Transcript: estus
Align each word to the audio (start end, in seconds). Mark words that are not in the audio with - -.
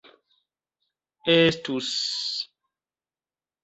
estus 1.35 1.93